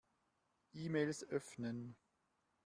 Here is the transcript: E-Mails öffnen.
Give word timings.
E-Mails 0.73 1.23
öffnen. 1.29 1.95